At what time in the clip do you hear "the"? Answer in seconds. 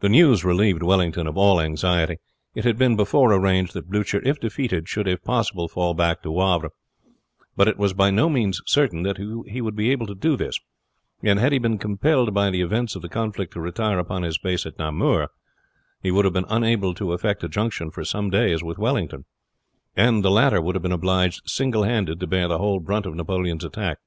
0.00-0.08, 12.48-12.62, 13.02-13.10, 20.24-20.30, 22.48-22.56